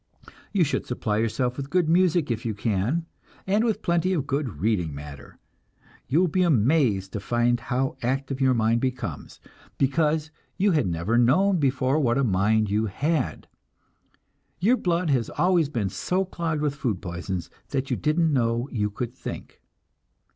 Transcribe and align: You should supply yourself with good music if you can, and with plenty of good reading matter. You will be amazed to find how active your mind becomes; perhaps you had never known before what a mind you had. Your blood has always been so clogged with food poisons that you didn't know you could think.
You 0.51 0.63
should 0.63 0.87
supply 0.87 1.19
yourself 1.19 1.57
with 1.57 1.69
good 1.69 1.87
music 1.87 2.31
if 2.31 2.43
you 2.43 2.55
can, 2.55 3.05
and 3.45 3.63
with 3.63 3.83
plenty 3.83 4.13
of 4.13 4.25
good 4.25 4.59
reading 4.59 4.95
matter. 4.95 5.37
You 6.07 6.21
will 6.21 6.27
be 6.27 6.41
amazed 6.41 7.13
to 7.13 7.19
find 7.19 7.59
how 7.59 7.97
active 8.01 8.41
your 8.41 8.55
mind 8.55 8.81
becomes; 8.81 9.39
perhaps 9.77 10.31
you 10.57 10.71
had 10.71 10.87
never 10.87 11.19
known 11.19 11.59
before 11.59 11.99
what 11.99 12.17
a 12.17 12.23
mind 12.23 12.67
you 12.67 12.87
had. 12.87 13.47
Your 14.57 14.77
blood 14.77 15.11
has 15.11 15.29
always 15.29 15.69
been 15.69 15.89
so 15.89 16.25
clogged 16.25 16.63
with 16.63 16.73
food 16.73 16.99
poisons 16.99 17.51
that 17.69 17.91
you 17.91 17.95
didn't 17.95 18.33
know 18.33 18.67
you 18.71 18.89
could 18.89 19.13
think. 19.13 19.61